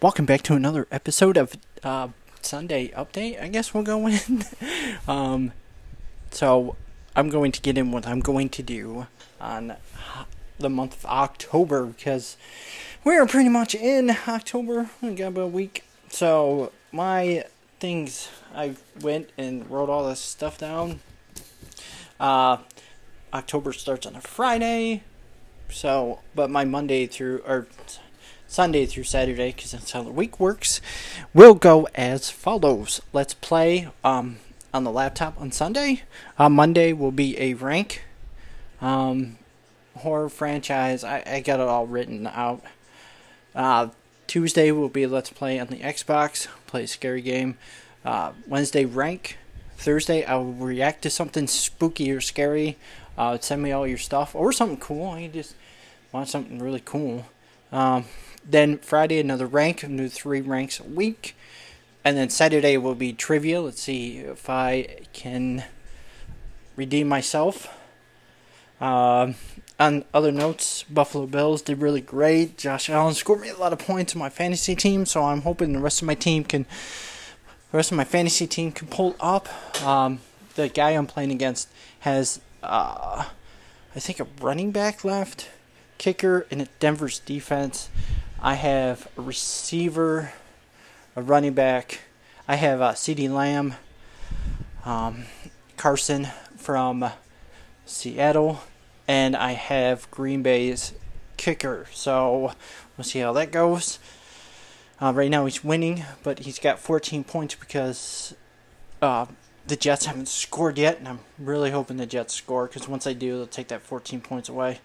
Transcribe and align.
welcome 0.00 0.26
back 0.26 0.42
to 0.42 0.54
another 0.54 0.86
episode 0.90 1.36
of 1.36 1.54
uh, 1.82 2.08
Sunday 2.40 2.88
Update. 2.88 3.40
I 3.40 3.48
guess 3.48 3.72
we'll 3.72 3.82
go 3.82 4.06
in. 4.08 4.44
um, 5.08 5.52
so 6.30 6.76
I'm 7.14 7.28
going 7.28 7.52
to 7.52 7.60
get 7.60 7.76
in 7.78 7.92
what 7.92 8.06
I'm 8.06 8.20
going 8.20 8.48
to 8.50 8.62
do 8.62 9.06
on 9.40 9.76
the 10.58 10.70
month 10.70 10.94
of 10.98 11.06
October 11.06 11.86
because 11.86 12.36
we're 13.04 13.26
pretty 13.26 13.48
much 13.48 13.74
in 13.74 14.16
October. 14.28 14.90
We 15.00 15.14
got 15.14 15.28
about 15.28 15.42
a 15.42 15.46
week. 15.48 15.84
So 16.08 16.72
my 16.92 17.44
things, 17.80 18.28
I 18.54 18.76
went 19.00 19.30
and 19.36 19.68
wrote 19.70 19.88
all 19.88 20.08
this 20.08 20.20
stuff 20.20 20.58
down. 20.58 21.00
Uh, 22.20 22.58
October 23.34 23.72
starts 23.72 24.06
on 24.06 24.14
a 24.14 24.20
Friday. 24.20 25.02
So, 25.70 26.20
but 26.34 26.50
my 26.50 26.64
Monday 26.64 27.06
through 27.06 27.42
or 27.46 27.66
Sunday 28.52 28.84
through 28.84 29.04
Saturday, 29.04 29.50
because 29.50 29.72
that's 29.72 29.92
how 29.92 30.02
the 30.02 30.12
week 30.12 30.38
works, 30.38 30.82
will 31.32 31.54
go 31.54 31.88
as 31.94 32.28
follows. 32.28 33.00
Let's 33.10 33.32
play 33.32 33.88
um, 34.04 34.36
on 34.74 34.84
the 34.84 34.90
laptop 34.90 35.40
on 35.40 35.52
Sunday. 35.52 36.02
Uh, 36.38 36.50
Monday 36.50 36.92
will 36.92 37.12
be 37.12 37.40
a 37.40 37.54
rank 37.54 38.04
um, 38.82 39.38
horror 39.96 40.28
franchise. 40.28 41.02
I, 41.02 41.22
I 41.24 41.40
got 41.40 41.60
it 41.60 41.66
all 41.66 41.86
written 41.86 42.26
out. 42.26 42.62
Uh, 43.54 43.88
Tuesday 44.26 44.70
will 44.70 44.90
be 44.90 45.06
Let's 45.06 45.30
Play 45.30 45.58
on 45.58 45.68
the 45.68 45.78
Xbox, 45.78 46.46
play 46.66 46.82
a 46.82 46.86
scary 46.86 47.22
game. 47.22 47.56
Uh, 48.04 48.32
Wednesday, 48.46 48.84
rank. 48.84 49.38
Thursday, 49.78 50.24
I 50.26 50.36
will 50.36 50.52
react 50.52 51.00
to 51.04 51.10
something 51.10 51.46
spooky 51.46 52.12
or 52.12 52.20
scary. 52.20 52.76
Uh, 53.16 53.38
send 53.38 53.62
me 53.62 53.72
all 53.72 53.86
your 53.86 53.96
stuff 53.96 54.34
or 54.34 54.52
something 54.52 54.76
cool. 54.76 55.08
I 55.08 55.28
just 55.28 55.54
want 56.12 56.28
something 56.28 56.58
really 56.58 56.82
cool. 56.84 57.24
Um, 57.72 58.04
then 58.44 58.78
Friday, 58.78 59.18
another 59.18 59.46
rank, 59.46 59.82
new 59.88 60.08
three 60.08 60.40
ranks 60.40 60.78
a 60.78 60.84
week. 60.84 61.34
And 62.04 62.16
then 62.16 62.30
Saturday 62.30 62.76
will 62.76 62.94
be 62.94 63.12
trivia. 63.12 63.60
Let's 63.60 63.82
see 63.82 64.18
if 64.18 64.50
I 64.50 65.06
can 65.12 65.64
redeem 66.76 67.08
myself. 67.08 67.68
Uh, 68.80 69.32
on 69.78 70.04
other 70.12 70.32
notes, 70.32 70.84
Buffalo 70.84 71.26
Bills 71.26 71.62
did 71.62 71.80
really 71.80 72.00
great. 72.00 72.58
Josh 72.58 72.90
Allen 72.90 73.14
scored 73.14 73.40
me 73.40 73.48
a 73.48 73.56
lot 73.56 73.72
of 73.72 73.78
points 73.78 74.14
in 74.14 74.18
my 74.18 74.28
fantasy 74.28 74.74
team, 74.74 75.06
so 75.06 75.22
I'm 75.24 75.42
hoping 75.42 75.72
the 75.72 75.80
rest 75.80 76.02
of 76.02 76.06
my 76.06 76.14
team 76.16 76.44
can, 76.44 76.66
the 77.70 77.76
rest 77.76 77.92
of 77.92 77.96
my 77.96 78.04
fantasy 78.04 78.46
team 78.46 78.72
can 78.72 78.88
pull 78.88 79.14
up. 79.20 79.48
Um, 79.84 80.20
the 80.56 80.68
guy 80.68 80.90
I'm 80.90 81.06
playing 81.06 81.30
against 81.30 81.68
has, 82.00 82.40
uh, 82.62 83.26
I 83.94 84.00
think, 84.00 84.18
a 84.18 84.26
running 84.40 84.72
back 84.72 85.04
left, 85.04 85.48
kicker, 86.02 86.48
in 86.50 86.66
Denver's 86.80 87.20
defense. 87.20 87.88
I 88.40 88.54
have 88.54 89.06
a 89.16 89.20
receiver, 89.20 90.32
a 91.14 91.22
running 91.22 91.54
back. 91.54 92.00
I 92.48 92.56
have 92.56 92.80
uh, 92.80 92.94
CeeDee 92.94 93.30
Lamb, 93.30 93.74
um, 94.84 95.26
Carson 95.76 96.26
from 96.56 97.08
Seattle, 97.86 98.62
and 99.06 99.36
I 99.36 99.52
have 99.52 100.10
Green 100.10 100.42
Bay's 100.42 100.92
kicker. 101.36 101.86
So 101.92 102.52
we'll 102.96 103.04
see 103.04 103.20
how 103.20 103.32
that 103.34 103.52
goes. 103.52 104.00
Uh, 105.00 105.12
right 105.14 105.30
now 105.30 105.44
he's 105.44 105.62
winning, 105.62 106.02
but 106.24 106.40
he's 106.40 106.58
got 106.58 106.80
14 106.80 107.22
points 107.22 107.54
because 107.54 108.34
uh, 109.00 109.26
the 109.68 109.76
Jets 109.76 110.06
haven't 110.06 110.26
scored 110.26 110.78
yet, 110.78 110.98
and 110.98 111.06
I'm 111.06 111.20
really 111.38 111.70
hoping 111.70 111.98
the 111.98 112.06
Jets 112.06 112.34
score 112.34 112.66
because 112.66 112.88
once 112.88 113.04
they 113.04 113.14
do, 113.14 113.36
they'll 113.36 113.46
take 113.46 113.68
that 113.68 113.82
14 113.82 114.20
points 114.20 114.48
away. 114.48 114.80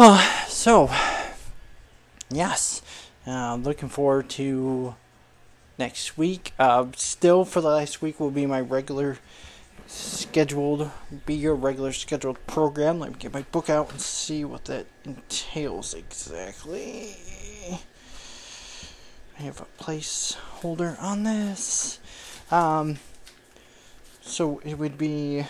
So 0.48 0.90
yes, 2.30 2.80
uh, 3.26 3.56
looking 3.56 3.90
forward 3.90 4.30
to 4.30 4.94
next 5.78 6.16
week. 6.16 6.54
Uh, 6.58 6.86
still, 6.96 7.44
for 7.44 7.60
the 7.60 7.68
last 7.68 8.00
week, 8.00 8.18
will 8.18 8.30
be 8.30 8.46
my 8.46 8.60
regular 8.60 9.18
scheduled, 9.86 10.90
be 11.26 11.34
your 11.34 11.54
regular 11.54 11.92
scheduled 11.92 12.46
program. 12.46 12.98
Let 12.98 13.10
me 13.10 13.16
get 13.18 13.34
my 13.34 13.42
book 13.42 13.68
out 13.68 13.90
and 13.90 14.00
see 14.00 14.44
what 14.44 14.66
that 14.66 14.86
entails 15.04 15.92
exactly. 15.92 17.16
I 19.38 19.42
have 19.42 19.60
a 19.60 19.82
placeholder 19.82 21.00
on 21.02 21.24
this. 21.24 21.98
Um, 22.50 22.98
so 24.22 24.60
it 24.64 24.78
would 24.78 24.96
be 24.96 25.44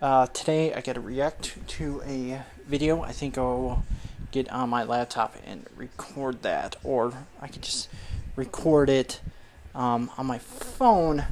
uh, 0.00 0.26
today. 0.26 0.72
I 0.74 0.80
got 0.80 0.94
to 0.94 1.00
react 1.00 1.56
to 1.68 2.02
a 2.06 2.42
video. 2.66 3.02
I 3.02 3.12
think 3.12 3.38
I'll 3.38 3.84
get 4.30 4.50
on 4.50 4.68
my 4.68 4.84
laptop 4.84 5.36
and 5.46 5.66
record 5.76 6.42
that, 6.42 6.76
or 6.84 7.12
I 7.40 7.48
could 7.48 7.62
just 7.62 7.88
record 8.34 8.90
it 8.90 9.20
um, 9.74 10.10
on 10.18 10.26
my 10.26 10.38
phone, 10.38 11.24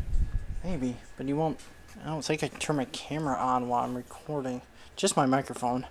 maybe. 0.62 0.96
But 1.16 1.28
you 1.28 1.36
won't. 1.36 1.60
I 2.02 2.08
don't 2.08 2.24
think 2.24 2.42
I 2.42 2.48
can 2.48 2.58
turn 2.58 2.76
my 2.76 2.86
camera 2.86 3.36
on 3.36 3.68
while 3.68 3.84
I'm 3.84 3.94
recording. 3.94 4.62
Just 4.96 5.16
my 5.16 5.26
microphone, 5.26 5.86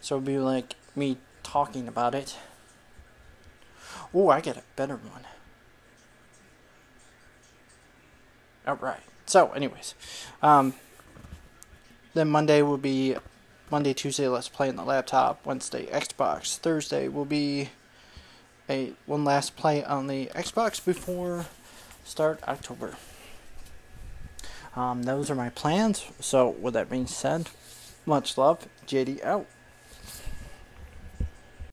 so 0.00 0.16
it'll 0.16 0.26
be 0.26 0.38
like 0.38 0.74
me 0.96 1.18
talking 1.42 1.86
about 1.86 2.14
it. 2.14 2.36
Oh, 4.12 4.28
I 4.28 4.40
get 4.40 4.56
a 4.56 4.62
better 4.76 4.96
one. 4.96 5.26
All 8.66 8.76
right. 8.76 9.00
So, 9.26 9.52
anyways, 9.52 9.94
um, 10.42 10.74
then 12.14 12.28
Monday 12.28 12.62
will 12.62 12.78
be 12.78 13.16
Monday, 13.70 13.92
Tuesday, 13.94 14.28
let's 14.28 14.48
play 14.48 14.68
on 14.68 14.76
the 14.76 14.84
laptop. 14.84 15.44
Wednesday, 15.44 15.86
Xbox. 15.86 16.58
Thursday 16.58 17.08
will 17.08 17.24
be 17.24 17.70
a 18.68 18.92
one 19.06 19.24
last 19.24 19.56
play 19.56 19.82
on 19.82 20.06
the 20.06 20.26
Xbox 20.26 20.84
before 20.84 21.46
start 22.04 22.40
October. 22.46 22.96
Um, 24.76 25.04
those 25.04 25.30
are 25.30 25.34
my 25.34 25.50
plans. 25.50 26.04
So, 26.20 26.48
with 26.48 26.74
that 26.74 26.90
being 26.90 27.06
said, 27.06 27.48
much 28.06 28.36
love. 28.36 28.68
JD 28.86 29.24
out. 29.24 29.46